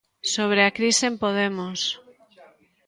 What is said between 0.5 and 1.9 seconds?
a crise en Podemos.